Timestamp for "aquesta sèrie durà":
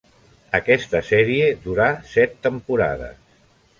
0.59-1.87